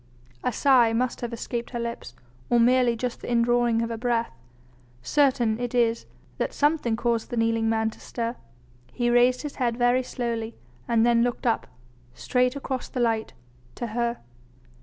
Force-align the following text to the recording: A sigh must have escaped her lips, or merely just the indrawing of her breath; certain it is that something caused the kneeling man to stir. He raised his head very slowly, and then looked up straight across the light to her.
A 0.43 0.51
sigh 0.51 0.93
must 0.93 1.21
have 1.21 1.31
escaped 1.31 1.69
her 1.69 1.79
lips, 1.79 2.15
or 2.49 2.59
merely 2.59 2.95
just 2.95 3.21
the 3.21 3.31
indrawing 3.31 3.83
of 3.83 3.91
her 3.91 3.97
breath; 3.99 4.31
certain 5.03 5.59
it 5.59 5.75
is 5.75 6.07
that 6.39 6.53
something 6.55 6.95
caused 6.95 7.29
the 7.29 7.37
kneeling 7.37 7.69
man 7.69 7.91
to 7.91 7.99
stir. 7.99 8.35
He 8.91 9.11
raised 9.11 9.43
his 9.43 9.57
head 9.57 9.77
very 9.77 10.01
slowly, 10.01 10.55
and 10.87 11.05
then 11.05 11.21
looked 11.21 11.45
up 11.45 11.67
straight 12.15 12.55
across 12.55 12.89
the 12.89 12.99
light 12.99 13.33
to 13.75 13.85
her. 13.93 14.17